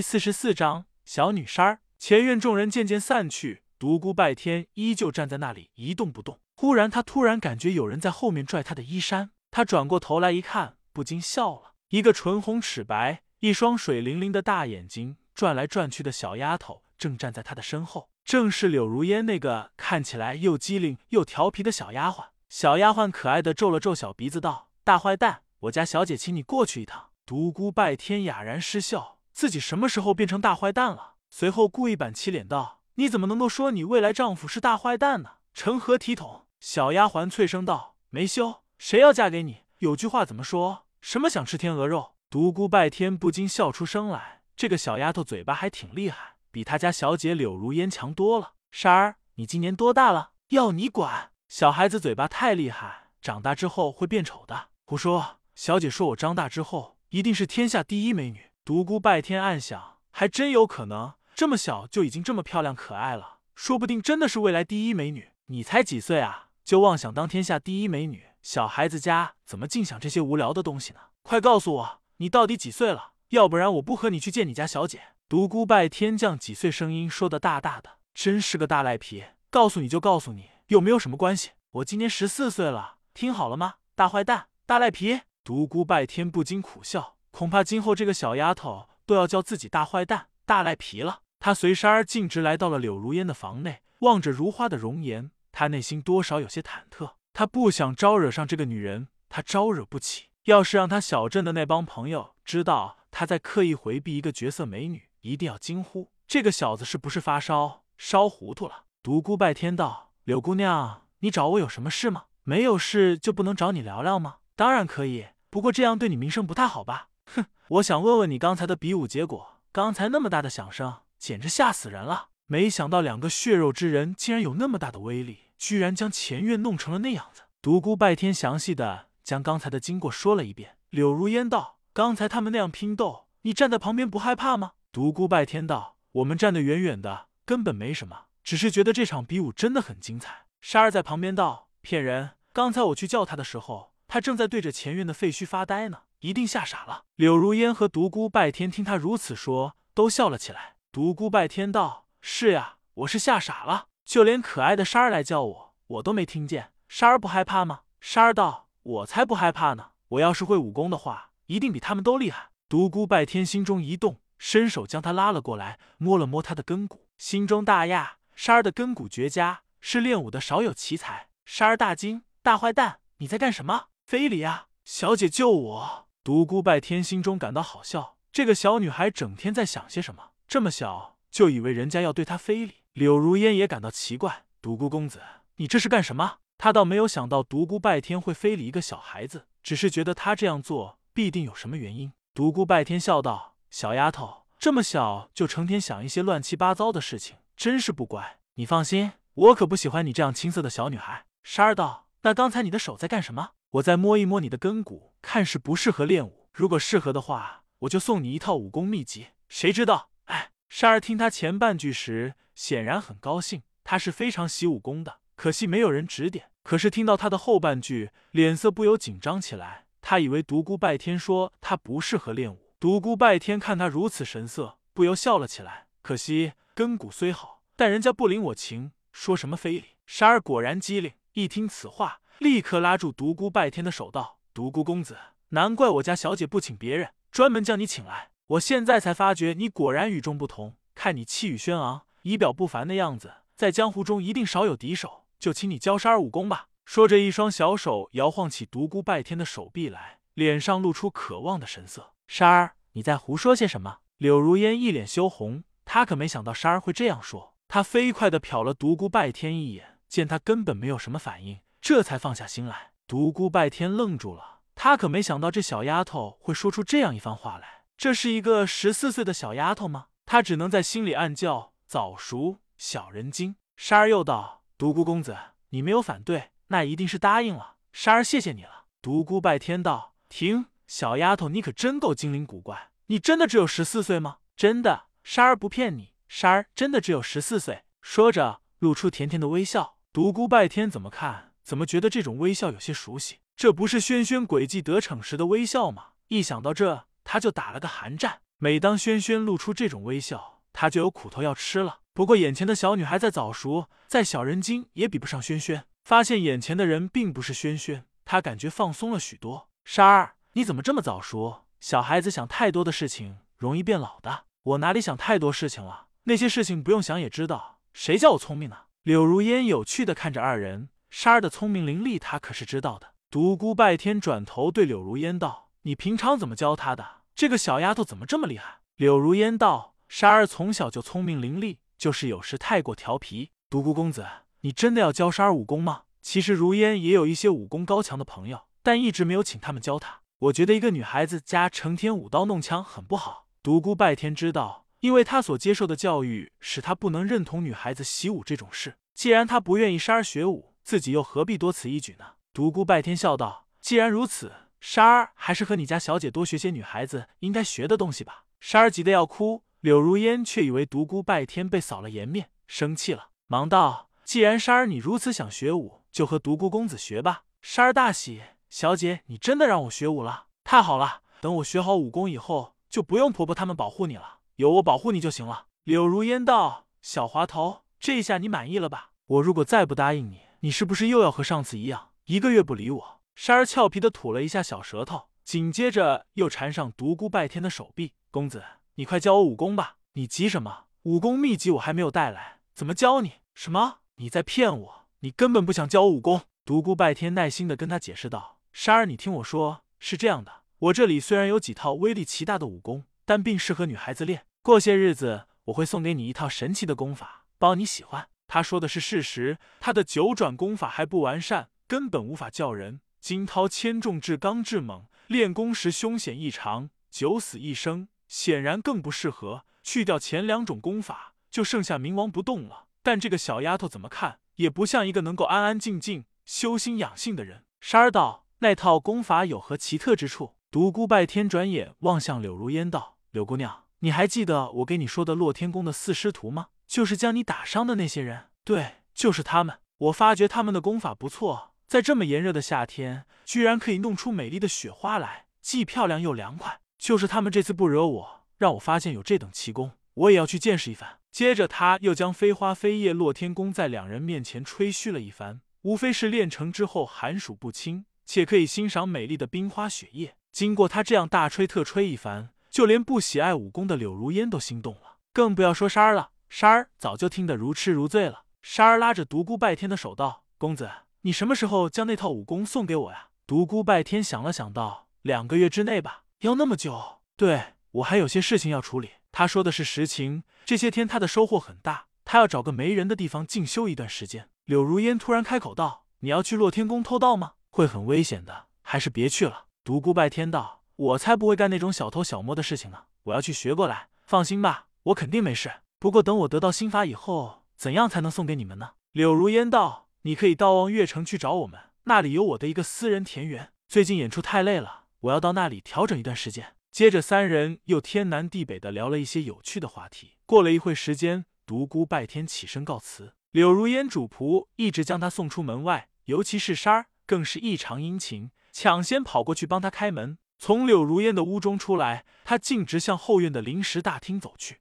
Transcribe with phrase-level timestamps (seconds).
[0.00, 1.80] 第四十四章小女衫儿。
[1.98, 6.40] 前院众人渐渐散去，独孤拜天依旧站在那里一动不动。
[6.54, 11.74] 忽然，他突然感觉有人在后面拽他的衣衫，他转过头来一看，不禁笑了。
[11.90, 22.28] 一个唇红齿白、一双水灵灵的大眼睛转来转去的小丫头正站在他的身后，正是柳如烟那个看起来又机灵又调皮的小丫鬟。
[22.48, 29.18] 小丫鬟可爱的皱了皱小鼻子，道：“大坏蛋，我家小姐请你过去一趟。”独孤拜天哑然失笑。
[29.32, 31.14] 自己什么时候变成大坏蛋了？
[31.28, 35.34] 随后故意板起脸道：“你怎么能够说你未来丈夫是大坏蛋呢？
[35.54, 39.64] 成何体统？”小丫鬟脆声道：“没羞，谁要嫁给你？
[39.78, 40.86] 有句话怎么说？
[41.00, 44.42] 什么想吃天鹅肉？”独孤拜天不禁笑出声来。
[44.54, 48.52] 这个小丫头嘴巴还挺厉害，比他家小姐柳如烟强多了。
[48.70, 50.32] 珊儿，你今年多大了？
[50.48, 51.32] 要你管？
[51.48, 54.68] 小孩子嘴巴太厉害，长大之后会变丑的。
[54.84, 55.38] 胡说！
[55.54, 58.49] 小姐说我长大之后一定是天下第一美女。
[58.70, 65.30] 独孤拜天暗想，还真有可能，这么小就已经这么漂亮可爱了，说不定真的是未来第一美女。
[65.46, 68.26] 你才几岁啊，就妄想当天下第一美女？
[68.42, 71.00] 小孩子家怎么净想这些无聊的东西呢？
[71.22, 73.14] 快告诉我，你到底几岁了？
[73.30, 75.02] 要不然我不和你去见你家小姐。
[75.28, 79.24] 独孤拜天将几岁声音说的大大的，真是个大赖皮。
[79.50, 81.50] 告诉你就告诉你，又没有什么关系。
[81.72, 83.74] 我今年十四岁了，听好了吗？
[83.96, 85.22] 大坏蛋，大赖皮。
[85.42, 87.16] 独孤拜天不禁苦笑。
[87.30, 91.20] 恐怕今后这个小丫头都要叫自己大坏蛋、大赖皮了。
[91.38, 97.12] 他随珊儿径直来到了柳如烟的房内，望着如花的容颜，他内心多少有些忐忑。
[97.32, 100.26] 他不想招惹上这个女人，他招惹不起。
[100.44, 108.84] 要是让他小镇的那帮朋友知道他在刻意回避一个绝色美女，一定要惊呼：这个小子是不是发烧烧糊涂了？
[109.02, 112.24] 独孤拜天道：柳姑娘，你找我有什么事吗？
[112.42, 114.36] 没有事就不能找你聊聊吗？
[114.56, 117.09] 当然可以，不过这样对你名声不太好吧？
[117.34, 119.60] 哼，我想问问你刚才的比武结果。
[119.72, 122.30] 刚才那么大的响声，简直吓死人了。
[122.46, 127.42] 没想到两个血肉之人竟然有那么大的威力，居然将前院弄成了那样子。
[127.62, 130.76] 独孤拜天详细的将刚才的经过说了一遍。
[130.90, 142.30] 柳如烟道：“刚才他们那样拼斗，你站在旁边不害怕吗？”独孤拜天道：“我们站得远远的，根本没什么，只是觉得这场比武真的很精彩。”莎儿在旁边道：“骗人！
[142.52, 147.04] 刚才我去叫他的时候，他正在对着前院的废墟发呆呢。”一定吓傻了。
[147.16, 150.76] 柳如烟和独孤拜天听他如此说，都笑了起来。
[150.92, 156.72] 独孤拜天道：“是呀，我是吓傻了，就连可爱的莎儿来叫我，我都没听见。
[156.88, 159.90] 莎儿不害怕吗？”莎儿道：“我才不害怕呢！
[160.08, 171.28] 我要是会武功的话，一定比他们都厉害。”独孤拜天心中一动，伸手将他拉了过来，摸了摸他的根骨，心中大讶：莎儿的根骨绝佳，是练武的少有奇才。
[171.44, 173.86] 莎儿大惊：“大坏蛋，你在干什么？
[174.04, 174.66] 非礼啊！
[174.84, 180.32] 小姐救我！”独孤拜天心中感到好笑，这个小女孩整天在想些什么？
[180.46, 182.74] 这么小就以为人家要对她非礼。
[182.92, 185.22] 柳如烟也感到奇怪，独孤公子，
[185.56, 186.36] 你这是干什么？
[186.58, 192.12] 他倒没有想到独孤拜天会非礼一个小孩子，只是觉得他这样做必定有什么原因。
[192.34, 198.40] 独孤拜天笑道：“小丫头，这么小就成天想一些乱七八糟的事情，真是不乖。
[198.56, 206.48] 你放心，我可不喜欢你这样青涩的小女孩。”莎儿道：“那刚才你的手在干什么？”我再摸一摸你的根骨，看是不适合练武。
[206.52, 209.28] 如果适合的话，我就送你一套武功秘籍。
[209.48, 210.10] 谁知道？
[210.24, 215.20] 哎，沙儿听他前半句时，显然很高兴，他是非常习武功的。
[215.36, 216.50] 可惜没有人指点。
[216.64, 219.86] 可是听到他的后半句，脸色不由紧张起来。
[220.02, 222.72] 他以为独孤拜天说他不适合练武。
[222.80, 225.86] 独孤拜天看他如此神色，不由笑了起来。
[226.02, 229.84] 可惜根骨虽好，但人家不领我情，说什么非礼？
[230.06, 232.20] 沙儿果然机灵，一听此话。
[232.40, 235.18] 立刻拉住独孤拜天的手道：“独孤公子，
[235.50, 238.30] 难怪我家小姐不请别人，专门将你请来。
[238.46, 240.74] 我现在才发觉你果然与众不同。
[240.94, 245.26] 看你气宇轩昂、仪表不凡的样子，在江湖中一定少有敌手。
[245.38, 252.14] 就请你教珊儿武功吧。”说着，一双小手摇晃起独孤拜天的手臂来，脸上露出渴望的神色。
[252.26, 253.98] 珊儿，你在胡说些什么？
[254.16, 257.54] 柳如烟一脸羞红，她可没想到珊儿会这样说。
[257.68, 261.58] 她飞快的瞟了独孤拜天一眼，见他根本没有什么反应。
[261.80, 267.84] 这才放下心来，独孤拜天愣住了，他可没想到这小丫头会说出这样一番话来。
[267.96, 270.06] 这是一个十四岁的小丫头吗？
[270.24, 273.56] 他只能在心里暗叫早熟小人精。
[273.76, 275.36] 莎儿又道：“独孤公子，
[275.70, 277.76] 你没有反对，那一定是答应了。
[277.92, 284.38] 莎儿谢谢你了。”独孤拜天道：“停，小丫头，你可真够精灵古怪，你真的只有十四岁吗？
[284.54, 289.96] 真的，莎儿不骗你，莎儿真的只有十四岁。”说着，露出甜甜的微笑。
[290.12, 291.49] 独孤拜天怎么看？
[291.62, 293.38] 怎么觉得这种微笑有些熟悉？
[293.56, 296.08] 这不是轩轩诡计得逞时的微笑吗？
[296.28, 298.40] 一想到这，他就打了个寒战。
[298.58, 302.00] 每当轩轩露出这种微笑，他就有苦头要吃了。
[302.12, 305.84] 不过眼前的小女孩再早熟，再小人精也比不上轩轩。
[306.04, 309.68] 发现眼前的人并不是轩轩，他感觉放松了许多。
[309.84, 311.66] 莎儿，你怎么这么早熟？
[311.80, 314.44] 小孩子想太多的事情容易变老的。
[314.62, 316.08] 我哪里想太多事情了？
[316.24, 317.80] 那些事情不用想也知道。
[317.92, 318.76] 谁叫我聪明呢？
[319.02, 323.14] 柳如烟有趣的看着二人，莎儿的聪明伶俐，他可是知道的。
[323.28, 327.22] 独孤拜天转头对柳如烟道：“你平常怎么教她的？
[327.34, 333.50] 这个小丫头怎么这么厉害？”柳如烟道：“莎儿从小就聪明伶俐。”就是有时太过调皮。
[333.68, 334.24] 独孤公子，
[334.60, 336.02] 你真的要教沙儿武功吗？
[336.22, 340.20] 其实如烟也有一些武功高强的朋友，但一直没有请他们教她。
[340.38, 343.48] 我觉得一个女孩子家成天舞刀弄枪很不好。
[343.62, 348.94] 独孤拜天知道，因为他所接受的教育使他不能认同女孩子习武这种事。
[349.12, 352.24] 既然他不愿意沙儿学武，自己又何必多此一举呢？
[352.52, 354.50] 独孤拜天笑道：“既然如此，
[354.80, 359.62] 沙儿还是和你家小姐多学些女孩子应该学的东西吧。”沙儿急得要哭。
[359.82, 370.46] 柳如烟却以为独孤拜天被扫了颜面，生气了，忙道：“既然莎儿你如此想学武，就和独孤公子学吧。”莎儿大喜：“小姐，你真的让我学武了？
[370.64, 371.22] 太好了！
[371.40, 379.12] 等我学好武功以后，就不用婆婆他们保护你了，有我保护你就行了。”柳如烟道：“小滑头，这下你满意了吧？
[379.26, 388.62] 我如果再不答应你，你是不是又要和上次一样，一个月不理我？”沙儿俏皮的吐了一下小舌头，紧接着又缠上独孤拜天的手臂：“公子。”
[388.96, 389.96] 你快教我武功吧！
[390.12, 390.84] 你急什么？
[391.04, 393.36] 武功秘籍我还没有带来，怎么教你？
[393.54, 394.00] 什么？
[394.16, 395.06] 你在骗我？
[395.20, 396.42] 你根本不想教我武功！
[396.66, 404.44] 独孤拜天耐心的跟他解释道：“沙儿，你听我说，是这样的，我这里虽然有几套威力奇大的武功，但并适合女孩子练。
[404.60, 418.08] 过些日子我会送给你一套神奇的功法，包你喜欢。”他说的是事实，他的九转功法还不完善，根本无法叫人惊涛千重，至刚至猛，练功时凶险异常，九死一生。
[418.26, 419.64] 显然更不适合。
[419.82, 422.86] 去掉前两种功法，就剩下冥王不动了。
[423.02, 427.64] 但这个小丫头怎么看也不像一个能够安安静静修心养性的人。
[427.80, 436.68] 沙儿道：“那套功法有何奇特之处？”独孤拜天转眼望向柳如烟道：“柳姑娘，你还记得我给你说的洛天宫的四师徒吗？
[436.90, 438.46] 就是将你打伤的那些人。
[438.64, 439.78] 对，就是他们。
[439.98, 451.18] 我发觉他们的功法不错，在这么炎热的夏天，居然可以弄出美丽的雪花来，既漂亮又凉快。”就是他们这次不惹我，让我发现有这等奇功，我也要去见识一番。
[451.30, 460.34] 接着，他又将飞花飞叶落天功在两人面前吹嘘了一番，无非是练成之后寒暑不侵，且可以欣赏美丽的冰花雪叶。
[460.50, 466.30] 经过他这样大吹特吹一番，就连不喜爱武功的柳如烟都心动了，更不要说莎儿了。
[466.50, 468.44] 莎儿早就听得如痴如醉了。
[468.60, 477.20] 莎儿拉着独孤拜天的手道：“公子，你什么时候将那套武功送给我呀？”独孤拜天想了想道：“两个月之内吧。”要那么久？
[477.36, 479.10] 对我还有些事情要处理。
[479.30, 480.42] 他说的是实情。
[480.64, 484.50] 这些天他的收获很大，他要找个没人的地方静修一段时间。
[484.64, 487.52] 柳如烟突然开口道：“你要去洛天宫偷盗吗？
[487.70, 493.04] 会很危险的，还是别去了。”独孤拜天道：“我才不会干那种小偷小摸的事情呢。
[493.22, 494.08] 我要去学过来。
[494.26, 495.70] 放心吧，我肯定没事。
[496.00, 503.72] 不过等我得到心法以后，怎样才能送给你们呢？”柳如烟道：“你可以到望月城去找我们，那里有我的一个私人田园。
[503.86, 506.74] 最近演出太累了。”我要到那里调整一段时间。
[506.90, 510.36] 接着，三人又天南地北的聊了一些有趣的话题。
[510.46, 520.38] 过了一会时间，独孤拜天起身告辞，柳如烟主仆一直将他送出门外，尤其是莎儿更是异常殷勤，抢先跑过去帮他开门。
[520.58, 524.80] 从柳如烟的屋中出来，他径直向后院的临时大厅走去。